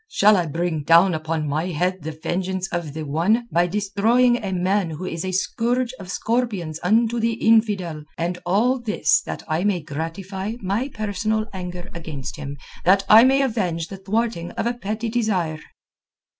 [0.07, 4.51] Shall I bring down upon my head the vengeance of the One by destroying a
[4.51, 9.79] man who is a scourge of scorpions unto the infidel—and all this that I may
[9.79, 15.07] gratify my personal anger against him, that I may avenge the thwarting of a petty
[15.07, 15.59] desire?"